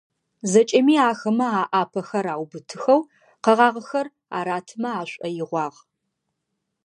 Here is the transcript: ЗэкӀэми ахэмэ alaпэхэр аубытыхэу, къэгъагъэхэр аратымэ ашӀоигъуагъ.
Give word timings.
ЗэкӀэми 0.51 0.95
ахэмэ 1.09 1.47
alaпэхэр 1.59 2.25
аубытыхэу, 2.33 3.01
къэгъагъэхэр 3.43 4.07
аратымэ 4.37 4.89
ашӀоигъуагъ. 4.99 5.79